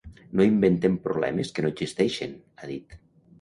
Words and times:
No 0.39 0.45
inventem 0.51 0.95
problemes 1.03 1.51
que 1.59 1.67
no 1.67 1.71
existeixen, 1.75 2.35
ha 2.63 2.73
dit. 2.73 2.99